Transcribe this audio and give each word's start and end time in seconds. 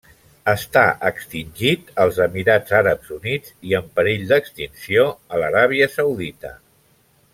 Està 0.51 0.83
extingit 1.09 1.91
als 2.05 2.17
Emirats 2.25 2.75
Àrabs 2.79 3.11
Units 3.17 3.53
i 3.73 3.77
en 3.81 3.93
perill 3.99 4.25
d'extinció 4.33 5.05
a 5.37 5.43
l'Aràbia 5.43 5.91
Saudita. 5.99 6.57